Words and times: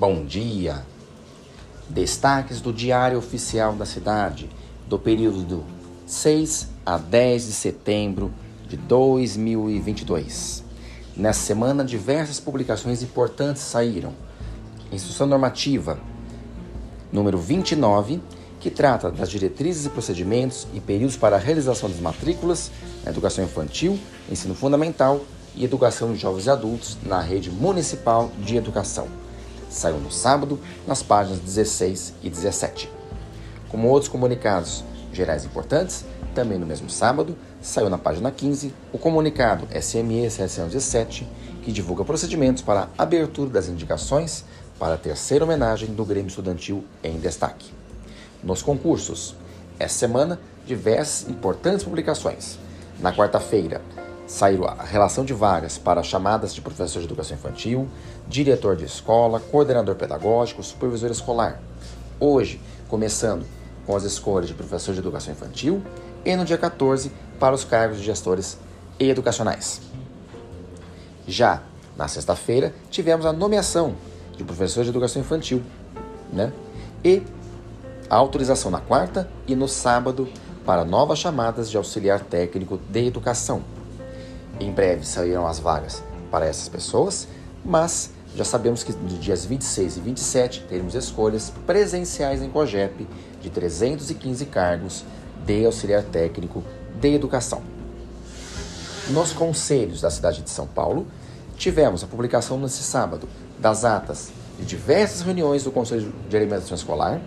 Bom 0.00 0.24
dia! 0.24 0.82
Destaques 1.86 2.62
do 2.62 2.72
Diário 2.72 3.18
Oficial 3.18 3.74
da 3.74 3.84
Cidade 3.84 4.48
do 4.88 4.98
período 4.98 5.42
do 5.42 5.64
6 6.06 6.68
a 6.86 6.96
10 6.96 7.48
de 7.48 7.52
setembro 7.52 8.32
de 8.66 8.78
2022. 8.78 10.64
Nessa 11.14 11.40
semana, 11.40 11.84
diversas 11.84 12.40
publicações 12.40 13.02
importantes 13.02 13.60
saíram. 13.60 14.14
Instrução 14.90 15.26
Normativa 15.26 16.00
número 17.12 17.36
29, 17.36 18.22
que 18.58 18.70
trata 18.70 19.10
das 19.10 19.28
diretrizes 19.28 19.84
e 19.84 19.90
procedimentos 19.90 20.66
e 20.72 20.80
períodos 20.80 21.18
para 21.18 21.36
a 21.36 21.38
realização 21.38 21.90
das 21.90 22.00
matrículas 22.00 22.70
na 23.04 23.10
educação 23.10 23.44
infantil, 23.44 23.98
ensino 24.30 24.54
fundamental 24.54 25.20
e 25.54 25.62
educação 25.62 26.10
de 26.14 26.18
jovens 26.18 26.46
e 26.46 26.50
adultos 26.50 26.96
na 27.04 27.20
rede 27.20 27.50
municipal 27.50 28.30
de 28.38 28.56
educação 28.56 29.06
saiu 29.70 29.98
no 29.98 30.10
sábado, 30.10 30.58
nas 30.86 31.02
páginas 31.02 31.38
16 31.38 32.14
e 32.22 32.28
17. 32.28 32.90
Como 33.70 33.88
outros 33.88 34.10
comunicados 34.10 34.84
gerais 35.12 35.44
importantes, 35.44 36.04
também 36.34 36.58
no 36.58 36.66
mesmo 36.66 36.90
sábado, 36.90 37.36
saiu 37.62 37.88
na 37.88 37.96
página 37.96 38.30
15 38.30 38.74
o 38.92 38.98
comunicado 38.98 39.66
SME 39.80 40.30
717, 40.30 41.26
que 41.62 41.72
divulga 41.72 42.04
procedimentos 42.04 42.62
para 42.62 42.88
a 42.98 43.02
abertura 43.02 43.50
das 43.50 43.68
indicações 43.68 44.44
para 44.78 44.94
a 44.94 44.98
terceira 44.98 45.44
homenagem 45.44 45.94
do 45.94 46.04
Grêmio 46.04 46.28
Estudantil 46.28 46.84
em 47.02 47.18
destaque. 47.18 47.70
Nos 48.42 48.62
concursos, 48.62 49.34
essa 49.78 49.98
semana, 49.98 50.40
diversas 50.66 51.28
importantes 51.28 51.84
publicações. 51.84 52.58
Na 52.98 53.14
quarta-feira, 53.14 53.82
saíram 54.30 54.64
a 54.64 54.84
relação 54.84 55.24
de 55.24 55.34
vagas 55.34 55.76
para 55.76 56.04
chamadas 56.04 56.54
de 56.54 56.60
professor 56.60 57.00
de 57.00 57.04
educação 57.04 57.36
infantil, 57.36 57.88
diretor 58.28 58.76
de 58.76 58.84
escola, 58.84 59.40
coordenador 59.40 59.96
pedagógico, 59.96 60.62
supervisor 60.62 61.10
escolar. 61.10 61.60
Hoje, 62.20 62.60
começando 62.86 63.44
com 63.84 63.96
as 63.96 64.04
escolhas 64.04 64.46
de 64.46 64.54
professor 64.54 64.92
de 64.92 65.00
educação 65.00 65.32
infantil 65.32 65.82
e 66.24 66.36
no 66.36 66.44
dia 66.44 66.56
14 66.56 67.10
para 67.40 67.56
os 67.56 67.64
cargos 67.64 67.98
de 67.98 68.04
gestores 68.04 68.56
educacionais. 69.00 69.80
Já 71.26 71.64
na 71.96 72.06
sexta-feira, 72.06 72.72
tivemos 72.88 73.26
a 73.26 73.32
nomeação 73.32 73.96
de 74.36 74.44
professor 74.44 74.84
de 74.84 74.90
educação 74.90 75.20
infantil, 75.20 75.60
né? 76.32 76.52
E 77.04 77.20
a 78.08 78.14
autorização 78.14 78.70
na 78.70 78.80
quarta 78.80 79.28
e 79.48 79.56
no 79.56 79.66
sábado 79.66 80.28
para 80.64 80.84
novas 80.84 81.18
chamadas 81.18 81.68
de 81.68 81.76
auxiliar 81.76 82.20
técnico 82.20 82.78
de 82.88 83.06
educação. 83.08 83.79
Em 84.60 84.70
breve 84.70 85.06
sairão 85.06 85.46
as 85.46 85.58
vagas 85.58 86.02
para 86.30 86.44
essas 86.44 86.68
pessoas, 86.68 87.26
mas 87.64 88.10
já 88.36 88.44
sabemos 88.44 88.82
que 88.82 88.92
nos 88.92 89.18
dias 89.18 89.46
26 89.46 89.96
e 89.96 90.00
27 90.00 90.66
teremos 90.68 90.94
escolhas 90.94 91.50
presenciais 91.66 92.42
em 92.42 92.50
COGEP 92.50 93.08
de 93.40 93.48
315 93.48 94.44
cargos 94.46 95.02
de 95.46 95.64
auxiliar 95.64 96.02
técnico 96.02 96.62
de 97.00 97.14
educação. 97.14 97.62
Nos 99.08 99.32
conselhos 99.32 100.02
da 100.02 100.10
cidade 100.10 100.42
de 100.42 100.50
São 100.50 100.66
Paulo, 100.66 101.06
tivemos 101.56 102.04
a 102.04 102.06
publicação 102.06 102.58
nesse 102.58 102.82
sábado 102.82 103.26
das 103.58 103.84
atas 103.84 104.30
de 104.58 104.66
diversas 104.66 105.22
reuniões 105.22 105.64
do 105.64 105.72
Conselho 105.72 106.12
de 106.28 106.36
Alimentação 106.36 106.76
Escolar. 106.76 107.18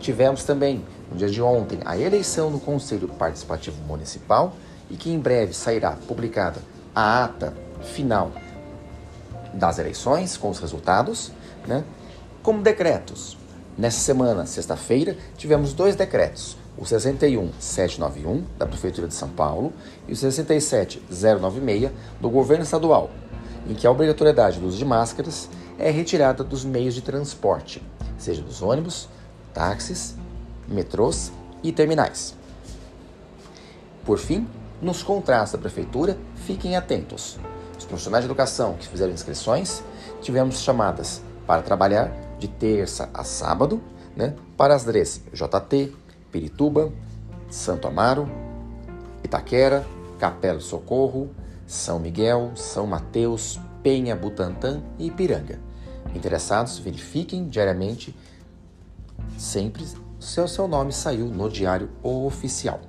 Tivemos 0.00 0.44
também, 0.44 0.82
no 1.10 1.16
dia 1.16 1.28
de 1.28 1.40
ontem, 1.42 1.78
a 1.84 1.96
eleição 1.96 2.50
no 2.50 2.58
Conselho 2.58 3.06
Participativo 3.06 3.76
Municipal 3.86 4.54
e 4.94 4.96
que 4.96 5.10
em 5.10 5.18
breve 5.18 5.52
sairá 5.52 5.98
publicada 6.06 6.62
a 6.94 7.24
ata 7.24 7.52
final 7.82 8.30
das 9.52 9.80
eleições 9.80 10.36
com 10.36 10.48
os 10.48 10.60
resultados, 10.60 11.32
né? 11.66 11.82
Como 12.44 12.62
decretos. 12.62 13.36
Nessa 13.76 13.98
semana, 13.98 14.46
sexta-feira, 14.46 15.16
tivemos 15.36 15.72
dois 15.72 15.96
decretos: 15.96 16.56
o 16.78 16.86
61791 16.86 18.44
da 18.56 18.66
Prefeitura 18.66 19.08
de 19.08 19.14
São 19.14 19.28
Paulo 19.30 19.72
e 20.06 20.12
o 20.12 20.16
67096 20.16 21.90
do 22.20 22.30
Governo 22.30 22.62
Estadual, 22.62 23.10
em 23.68 23.74
que 23.74 23.88
a 23.88 23.90
obrigatoriedade 23.90 24.60
do 24.60 24.68
uso 24.68 24.78
de 24.78 24.84
máscaras 24.84 25.48
é 25.76 25.90
retirada 25.90 26.44
dos 26.44 26.64
meios 26.64 26.94
de 26.94 27.00
transporte, 27.00 27.82
seja 28.16 28.42
dos 28.42 28.62
ônibus, 28.62 29.08
táxis, 29.52 30.14
metrôs 30.68 31.32
e 31.64 31.72
terminais. 31.72 32.36
Por 34.04 34.18
fim, 34.18 34.46
nos 34.80 35.02
contratos 35.02 35.52
da 35.52 35.58
prefeitura, 35.58 36.16
fiquem 36.34 36.76
atentos. 36.76 37.38
Os 37.78 37.84
profissionais 37.84 38.24
de 38.24 38.30
educação 38.30 38.74
que 38.74 38.88
fizeram 38.88 39.12
inscrições, 39.12 39.82
tivemos 40.20 40.60
chamadas 40.60 41.22
para 41.46 41.62
trabalhar 41.62 42.12
de 42.38 42.48
terça 42.48 43.10
a 43.12 43.24
sábado, 43.24 43.82
né, 44.16 44.34
para 44.56 44.74
as 44.74 44.84
DREs 44.84 45.22
JT, 45.32 45.92
Pirituba, 46.30 46.92
Santo 47.50 47.86
Amaro, 47.86 48.28
Itaquera, 49.22 49.84
Capela 50.18 50.58
do 50.58 50.62
Socorro, 50.64 51.30
São 51.66 51.98
Miguel, 51.98 52.52
São 52.54 52.86
Mateus, 52.86 53.60
Penha, 53.82 54.16
Butantã 54.16 54.82
e 54.98 55.06
Ipiranga. 55.06 55.60
Interessados, 56.14 56.78
verifiquem 56.78 57.48
diariamente 57.48 58.14
sempre 59.36 59.84
se 60.18 60.40
o 60.40 60.48
seu 60.48 60.66
nome 60.66 60.92
saiu 60.92 61.26
no 61.26 61.50
diário 61.50 61.90
oficial. 62.02 62.80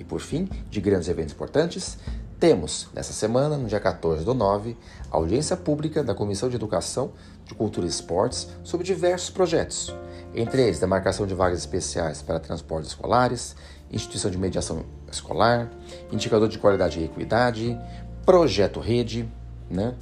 E 0.00 0.04
por 0.04 0.22
fim, 0.22 0.48
de 0.70 0.80
grandes 0.80 1.10
eventos 1.10 1.34
importantes, 1.34 1.98
temos 2.38 2.88
nessa 2.94 3.12
semana, 3.12 3.58
no 3.58 3.68
dia 3.68 3.78
14 3.78 4.24
do 4.24 4.32
9, 4.32 4.74
a 5.10 5.16
audiência 5.18 5.54
pública 5.58 6.02
da 6.02 6.14
Comissão 6.14 6.48
de 6.48 6.56
Educação, 6.56 7.12
de 7.44 7.54
Cultura 7.54 7.84
e 7.84 7.90
Esportes 7.90 8.48
sobre 8.64 8.86
diversos 8.86 9.28
projetos, 9.28 9.94
entre 10.34 10.62
eles 10.62 10.80
demarcação 10.80 11.26
de 11.26 11.34
vagas 11.34 11.58
especiais 11.58 12.22
para 12.22 12.40
transportes 12.40 12.92
escolares, 12.92 13.54
instituição 13.92 14.30
de 14.30 14.38
mediação 14.38 14.86
escolar, 15.12 15.70
indicador 16.10 16.48
de 16.48 16.58
qualidade 16.58 16.98
e 16.98 17.04
equidade, 17.04 17.78
projeto 18.24 18.80
rede, 18.80 19.28
né? 19.68 19.94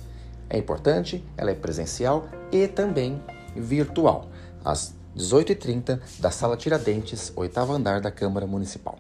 É 0.49 0.57
importante, 0.57 1.25
ela 1.37 1.51
é 1.51 1.55
presencial 1.55 2.29
e 2.53 2.69
também 2.69 3.21
virtual, 3.57 4.29
às 4.65 4.95
18h30 5.17 5.99
da 6.21 6.31
Sala 6.31 6.57
Tiradentes, 6.57 7.33
oitavo 7.35 7.73
andar 7.73 8.01
da 8.01 8.13
Câmara 8.13 8.47
Municipal 8.47 8.97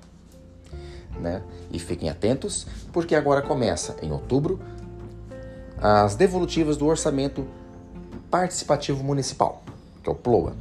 né? 1.21 1.43
E 1.71 1.79
fiquem 1.79 2.09
atentos, 2.09 2.67
porque 2.93 3.15
agora 3.15 3.43
começa 3.43 3.97
em 4.03 4.13
outubro 4.13 4.61
as 5.81 6.17
devolutivas 6.17 6.77
do 6.77 6.87
orçamento 6.87 7.47
participativo 8.31 9.03
municipal, 9.03 9.63
que 10.03 10.09
é 10.09 10.13
o 10.13 10.15
PLOA. 10.15 10.55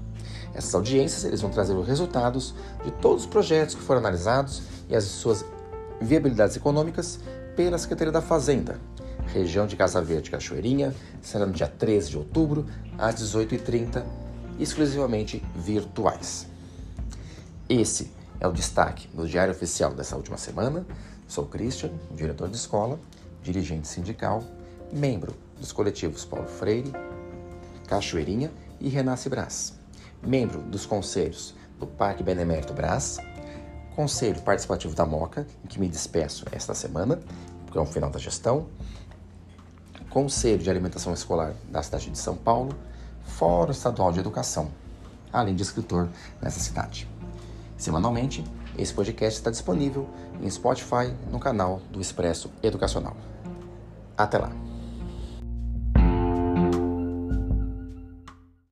Essas 0.53 0.73
audiências 0.73 1.23
eles 1.23 1.41
vão 1.41 1.49
trazer 1.49 1.73
os 1.73 1.87
resultados 1.87 2.53
de 2.83 2.91
todos 2.91 3.23
os 3.23 3.29
projetos 3.29 3.75
que 3.75 3.81
foram 3.81 3.99
analisados 3.99 4.61
e 4.89 4.95
as 4.95 5.03
suas 5.03 5.45
viabilidades 6.01 6.55
econômicas 6.55 7.19
pela 7.55 7.77
Secretaria 7.77 8.11
da 8.11 8.21
Fazenda, 8.21 8.79
região 9.33 9.67
de 9.67 9.75
Casa 9.75 10.01
Verde 10.01 10.29
Cachoeirinha, 10.29 10.93
será 11.21 11.45
no 11.45 11.53
dia 11.53 11.67
13 11.67 12.11
de 12.11 12.17
outubro, 12.17 12.65
às 12.97 13.15
18h30, 13.15 14.03
exclusivamente 14.59 15.43
virtuais. 15.55 16.47
Esse 17.67 18.11
é 18.39 18.47
o 18.47 18.51
destaque 18.51 19.09
no 19.13 19.27
Diário 19.27 19.53
Oficial 19.53 19.93
dessa 19.93 20.15
última 20.15 20.37
semana. 20.37 20.85
Sou 21.27 21.45
Christian, 21.45 21.91
diretor 22.11 22.49
de 22.49 22.55
escola, 22.55 22.99
dirigente 23.43 23.87
sindical, 23.87 24.43
membro 24.91 25.35
dos 25.59 25.71
coletivos 25.71 26.23
Paulo 26.23 26.47
Freire, 26.47 26.91
Cachoeirinha 27.87 28.51
e 28.79 28.89
Renasce 28.89 29.29
Brás, 29.29 29.73
membro 30.21 30.61
dos 30.61 30.85
conselhos 30.85 31.55
do 31.79 31.87
Parque 31.87 32.23
Benemérito 32.23 32.73
Brás, 32.73 33.17
Conselho 33.95 34.41
Participativo 34.41 34.93
da 34.93 35.05
Moca, 35.05 35.47
em 35.63 35.67
que 35.67 35.79
me 35.79 35.87
despeço 35.87 36.45
esta 36.51 36.73
semana, 36.73 37.19
porque 37.65 37.77
é 37.77 37.81
o 37.81 37.85
final 37.85 38.09
da 38.09 38.19
gestão, 38.19 38.67
Conselho 40.09 40.59
de 40.59 40.69
Alimentação 40.69 41.13
Escolar 41.13 41.53
da 41.69 41.81
cidade 41.81 42.09
de 42.09 42.17
São 42.17 42.35
Paulo, 42.35 42.75
Fórum 43.25 43.71
Estadual 43.71 44.11
de 44.11 44.19
Educação, 44.19 44.69
além 45.33 45.55
de 45.55 45.63
escritor 45.63 46.07
nessa 46.41 46.59
cidade. 46.59 47.16
Semanalmente, 47.77 48.43
esse 48.77 48.93
podcast 48.93 49.39
está 49.39 49.51
disponível 49.51 50.09
em 50.41 50.49
Spotify 50.49 51.13
no 51.31 51.39
canal 51.39 51.81
do 51.91 52.01
Expresso 52.01 52.51
Educacional. 52.63 53.15
Até 54.17 54.39
lá! 54.39 54.76